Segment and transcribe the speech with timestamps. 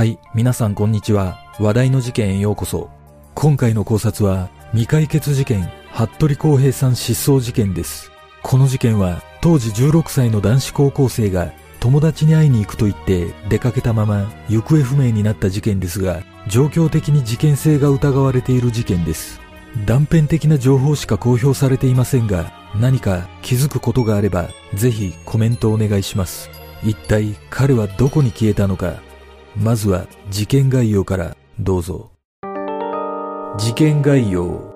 [0.00, 1.38] はい、皆さんこんにちは。
[1.58, 2.88] 話題の事件へようこそ。
[3.34, 8.10] 今回の考察は、未解決事件、服部公平さん失踪事件です。
[8.42, 19.38] この事件は、当時16歳の男子高校生が友達に会いに行くと言って出かけたまま行方不明になった事件ですが、状況的に事件性が疑われている事件です。
[19.84, 26.48] 断片的な情報しか公表されていませんが、何か気づくことがあれば、ぜひコメントお願いします。
[26.82, 29.09] 一体彼はどこに消えたのか。
[29.56, 32.12] まずは事件概要からどうぞ。
[33.58, 34.72] 事件概要。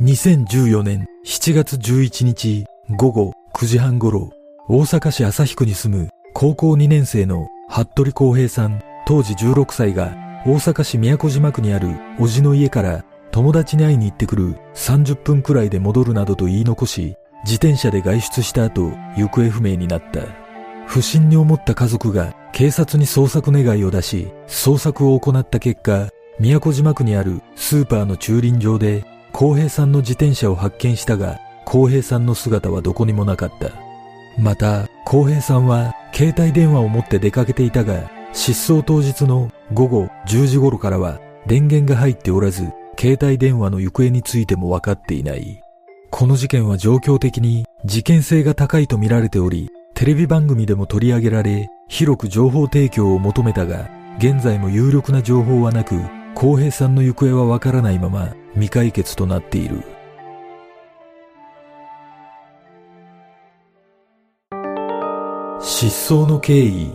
[0.00, 2.64] 2014年7月11日
[2.96, 4.30] 午後9時半頃、
[4.68, 10.14] 大阪市旭区に住む高校2年生の服部康平さん当時16歳が
[10.46, 20.20] 大阪市宮古島区にある叔父の家から友達に会いに行ってくる30分くらいで戻るなどと言い残し、自転車で外出した後、行方不明になった。
[20.86, 33.70] 不審に思った家族が警察に捜索願いを出し、捜索を行った結果、宮古島区にあるスーパーの駐輪場で、浩平さんの自転車を発見したが、浩平さんの姿はどこにもなかった。
[34.38, 45.62] また、浩平さんは携帯電話を持って出かけていたが、失踪当日の午後10時頃からは電源が入っておらず、携帯電話の行方についても分かっていない。
[46.10, 56.00] この事件は状況的に事件性が高いと見られており、テレビ番組でも取り上げられ、広く情報提供を求めたが、現在も有力な情報はなく、
[56.34, 59.82] 浩平さんの行方はわからないまま未解決となっている。
[65.60, 66.92] 失踪の経緯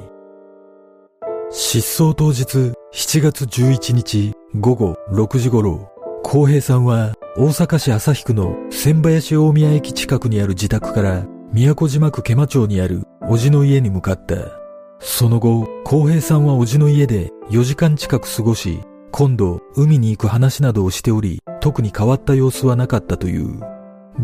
[1.52, 5.92] 失踪当日7月11日午後6時頃、
[6.24, 14.57] 浩平さんは大阪市旭区の千林大宮駅近くにある自宅から宮古島区毛馬町にある叔父の家に向かった。
[15.00, 18.82] その後、浩平さんは叔父の家で4時間近く過ごし、
[19.12, 23.60] 今度海に行く話などをしており、特に変わった様子はなかったという。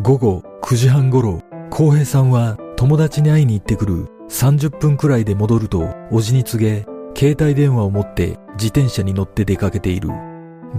[0.02, 5.80] 午後9時半頃、浩平さんは友達に会いに行ってくる30分くらいで戻ると
[6.12, 6.86] 叔父に告げ、
[7.16, 10.10] 携帯電話を持って自転車に乗って出かけている。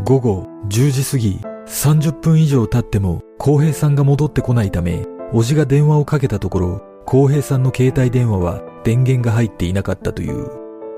[0.04, 10.50] 午後10時過ぎ、30分以上経っても浩平さんが戻ってこないため、叔父が電話をかけたところ、浩平さんの携帯電話は電源が入っていなかったという。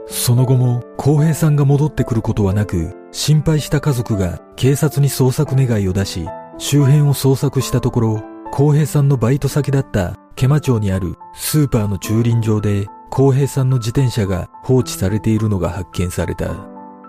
[0.08, 6.26] その後も浩平さんが戻ってくることはなく、心配した家族が警察に捜索願いを出し、
[6.58, 16.54] 周辺を捜索したところ、浩平さんのバイト先だった毛馬町にあるスーパーの駐輪場で、浩平さんの自転車が放置されているのが発見された。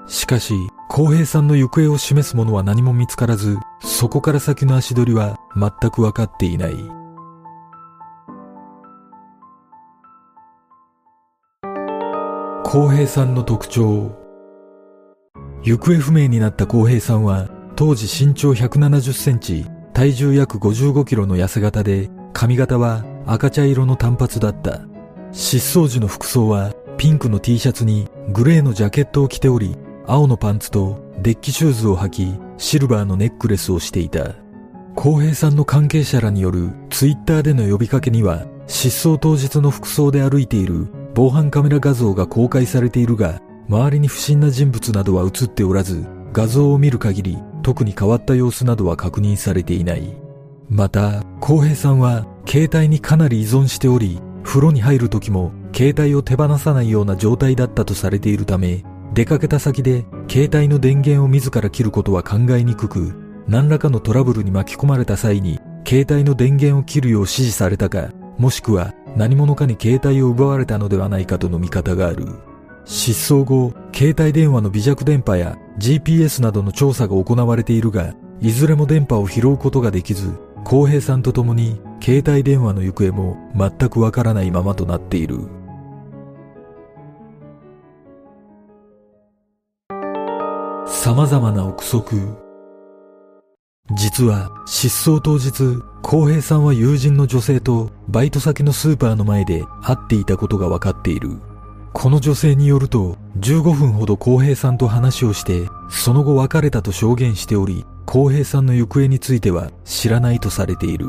[0.08, 0.54] しかし、
[0.90, 7.07] 浩平さんの行方を示すものは何も見つからず、そこから先の足取りは全くわかっていない。
[12.70, 14.12] 浩平さんの特徴。
[15.64, 17.48] 行方不明になった浩平さんは
[17.78, 24.82] 当時身長170センチ体重約55キロの痩せ型で髪型は赤茶色の短髪だった。
[25.32, 34.36] 失踪時の服装はピンクの T シャツにグレーのジャケットを着ており青のパンツとデッキシューズを履きシルバーのネックレスをしていた。
[34.94, 50.16] 晃平さんの関係者らによるツイッターでの呼びかけには失踪当日の服装で歩いている防犯カメラ画像が公開されているが、周りに不審な人物などは映っておらず、画像を見る限り特に変わった様子などは確認されていない。
[50.70, 58.84] また、浩平さんは携帯にかなり依存しており、風呂に入る時も携帯を手放さないような状態だったとされているため、
[59.16, 63.16] 出かけた先で携帯の電源を自ら切ることは考えにくく、
[63.48, 72.28] 何らかのトラブルに巻き込まれた際に携帯の電源を切るよう指示されたか、もしくは何者かに携帯を奪われたのではないかとの見方がある。
[72.86, 85.40] 失踪後、携帯電話の微弱電波や GPS などの調査が行われているが、いずれも電波を拾うことができず、浩平さんと共に携帯電話の行方も全くわからないままとなっている。
[90.86, 92.47] 様々な憶測。
[93.96, 101.38] 実は失踪当日、浩平さんは友人の女性とバイト先のスーパーの前で会っていたことが分かっている。
[101.94, 111.08] この女性によると、15分ほど浩平さんと話をして、その後別れたと証言しており、浩平さんの行方については知らないとされている。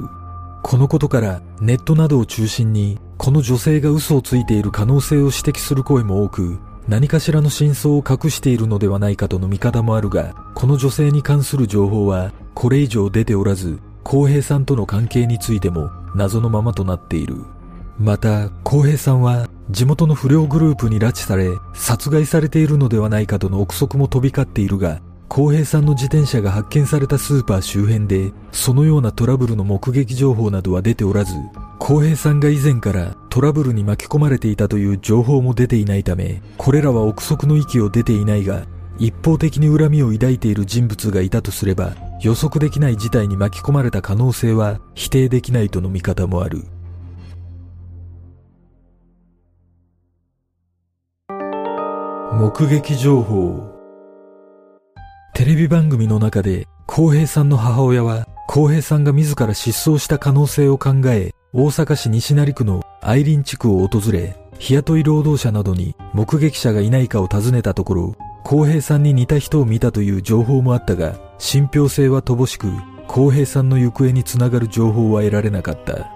[0.63, 17.45] このことからネットなどを中心に、この女性が嘘をついている可能性を指摘する声も多く、何かしらの真相を隠しているのではないかとの見方もあるが、この女性に関する情報はこれ以上出ておらず、浩平さんとの関係についても謎のままとなっている。
[17.99, 31.35] また、浩平さんは地元の不良グループに拉致され殺害されているのではないかとの憶測も飛び交っているが浩平さんの自転車が発見されたスーパー周辺でそのようなトラブルの目撃情報などは出ておらず
[31.79, 38.67] 浩平さんが以前からトラブルに巻き込まれていたという情報も出ていないためこれらは憶測の域を出ていないが
[38.99, 46.65] 一方的に恨みを抱いている人物がいたとすれば予測できない事態に巻き込まれた可能性は否定できないとの見方もある。
[52.39, 53.78] 目撃情報。
[55.39, 72.73] テレビ番組の中で浩平さんの母親は浩平さんが自ら失踪した可能性を考え大阪市西成区の愛林地区を訪れ日雇い労働者などに目撃者がいないかを尋ねたところ浩平さんに似た人を見たという情報もあったが信憑性は乏しく
[73.07, 76.11] 浩平さんの行方につながる情報は得られなかった。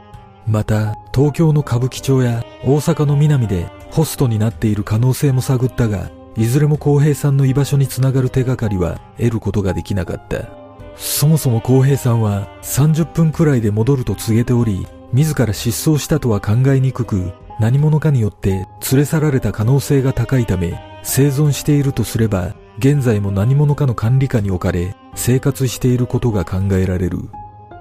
[0.49, 10.49] また東京の歌舞伎町や大阪の南でホストになっている可能性も探ったがいずれも浩平さんの居場所につながる手がかりは得ることができなかった。
[10.97, 18.67] そもそも浩平さんは30分くらいで戻ると告げており、自ら失踪したとは考えにくく、何者かによって連
[19.01, 27.29] れ去られた可能性が高いため、生存しているとすれば、現在も何者かの管理下に置かれ、生活していることが考えられる。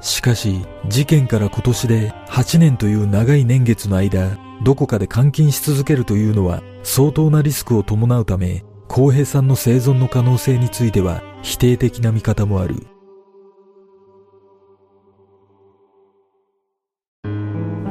[0.02, 12.76] しかし、事件から今年で8年という長い年月の間、どこかで監禁し続けるというのは相当なリスクを伴うため、浩平さんの生存の可能性については否定的な見方もある。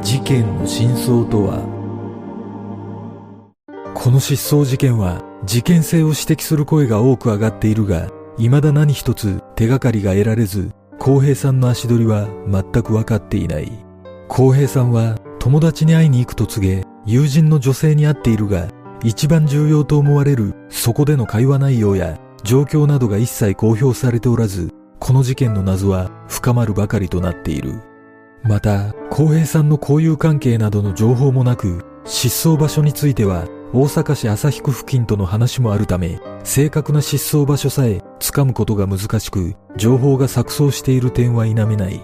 [0.03, 1.63] 事件の真相とは
[3.95, 8.09] この失踪事件は事件性を指摘する声が多く上がっているが、
[8.39, 13.73] 未だ何一つ手がかりが得られず、浩平さんの足取りは全く分かっていない。
[14.29, 18.69] 浩平さんは友達に会いに行くと告げ、友人の女性に会っているが、
[19.03, 27.81] 一番重要と思われるそこでの会話内容や状況などが一切公表されておらず、この事件の謎は深まるばかりとなっている。
[28.43, 42.01] また、浩平さんの交友関係などの情報もなく、失踪場所については大阪市旭区付近との話もあるため、正確な失踪場所さえ掴むことが難しく、情報が錯綜している点は否めない。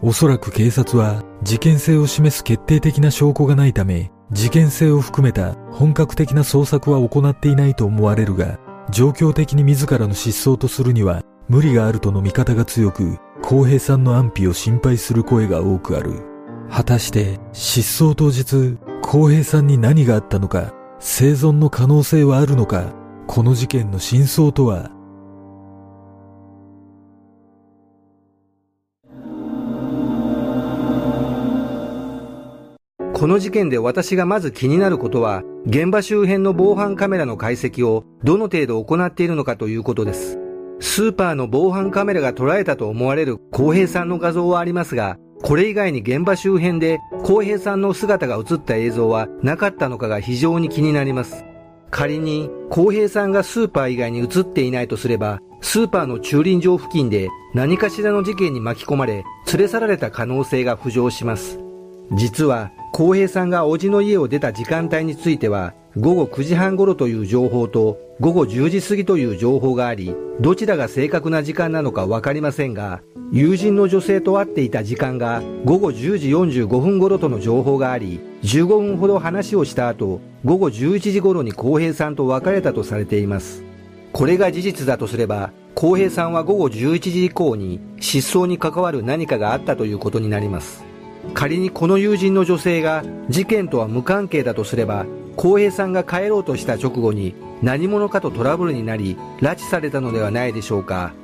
[0.00, 8.58] おそらく警察は事件性を示す決定的な証拠がないため、事件性を含めた本格的な捜索は行っていないと思われるが、
[8.90, 16.22] 状況的に自らの失踪とするには無理があるとの見方が強く、公平さんの安否を心配する声が多くある。
[16.70, 20.72] 果たして失踪当日、公平さんに何があったのか、
[21.04, 22.94] 生存の可能性はあるのか、
[23.26, 24.88] この事件の真相とは？
[33.12, 40.38] この事件で私がまず気になることは、現場周辺の防犯カメラの解析をどの程度行っているのかということです。
[40.78, 51.44] スーパーの防犯カメラが捉えたと思われる公平さんの画像はありますが、これ以外に現場周辺で公平さんの姿が映った映像はなかったのかが非常に気になります。
[51.90, 61.58] 仮に公平さんがスーパー以外に映っていないとすれば、スーパーの駐輪場付近で何かしらの事件に巻き込まれ連れ去られた可能性が浮上します。
[62.12, 73.02] 実は浩平さんが叔父の家を出た時間帯については、午後9時半頃という情報と、午後10時過ぎという情報があり、どちらが正確な時間なのかわかりませんが、
[73.32, 83.64] 友人の女性と会っていた時間が午後10時45分頃との情報があり、15分ほど話をした後、午後11時頃に浩平さんと別れたとされています。
[84.12, 90.84] これが事実だとすれば、浩平さんは午後11時以降に失踪に関わる何かがあったということになります。
[91.34, 101.14] 仮にこの友人の女性が事件とは無関係だとすれば浩平さんが帰ろうとした直後に何者かとトラブルになり拉致されたのではないでしょうか。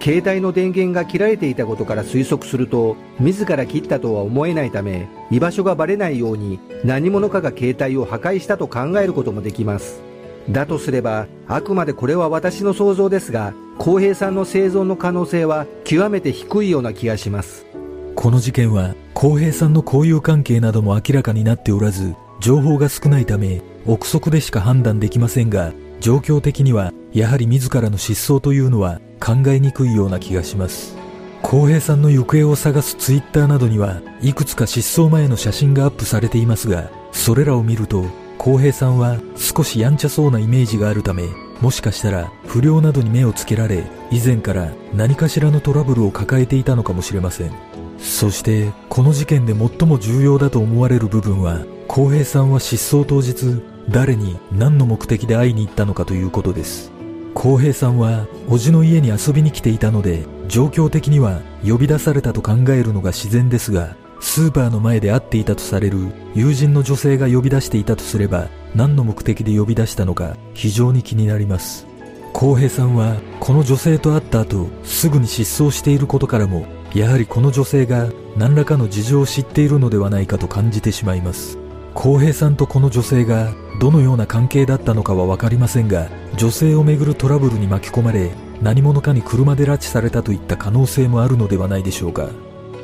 [0.00, 10.00] 携帯の電源が切られていたことから推測すると自ら切ったとは思えないため居場所がバレないように何者かが携帯を破壊したと考えることもできます。
[10.48, 17.66] だとすればあくまでこれは私の想像ですが浩平さんの生存の可能性は極めて低いような気がします。
[18.14, 30.96] この事件は浩平さんの交友関係なども明らかになっておらず情報が少ないため憶測でしか判断できませんが状況的にはやはり自らの失踪というのは考えにくいような気がします。
[31.42, 38.04] 浩平さんの行方を探すツイッターなどにはいくつか失踪前の写真がアップされていますがそれらを見ると
[38.36, 41.22] 浩平さんは少しやんちゃそうなイメージがあるため
[41.60, 47.52] もしかしたら不良などに目をつけられ以前から何かしらのトラブルを抱えていたのかもしれません。
[47.98, 56.92] そしてこの事件で最も重要だと思われる部分は浩平さんは失踪当日、誰に何の目的で会いに行ったのかということです。
[57.34, 71.86] 浩平さんは、叔父の家に遊びに来ていたので、状況的には呼び出されたと考えるのが自然ですが、スーパーの前で会っていたとされる友人の女性が呼び出していたとすれば、何の目的で呼び出したのか非常に気になります。
[72.34, 81.58] 浩平さんは、この女性と会った後、すぐに失踪していることからも、やはりこの女性が何らかの事情を知っているのではないかと感じてしまいます。
[81.94, 88.30] 浩平さんとこの女性がどのような関係だったのかはわかりませんが、女性をめぐるトラブルに巻き込まれ、
[88.60, 92.30] 何者かに車で拉致されたといった可能性もあるのではないでしょうか。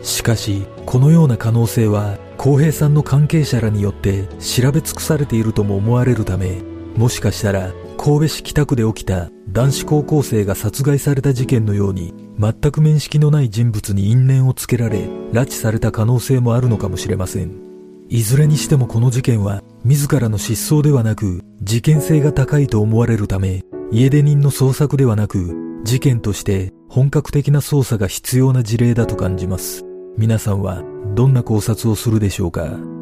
[0.03, 6.63] しかし、このような可能性は、浩平さんの関係者らによって調べ尽くされているとも思われるため、
[6.97, 14.99] もしかしたら神戸市北区で起きた男子高校生が殺害された事件のように全く面識のない人物に因縁をつけられ
[15.33, 17.64] 拉致された可能性もあるのかもしれません
[18.09, 29.85] いずれにしてもこの事件は自らの失踪ではなく事件性が高いと思われるため家出人の捜索ではなく事件として本格的な捜査が必要な事例だと感じます。
[30.17, 30.83] 皆さんは
[31.15, 32.94] どんな考察をするでしょうか？